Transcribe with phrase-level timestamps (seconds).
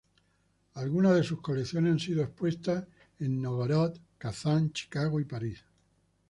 [0.73, 2.85] Algunas de sus colecciones han sido expuestas
[3.19, 5.63] en Nóvgorod, Kazán, Chicago y París.